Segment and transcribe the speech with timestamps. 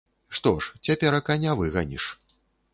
[0.37, 2.11] Што ж, цяперака не выганіш.